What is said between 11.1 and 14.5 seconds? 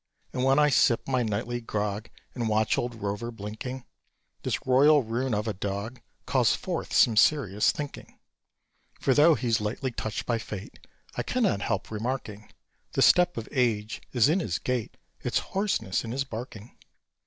I cannot help remarking The step of age is in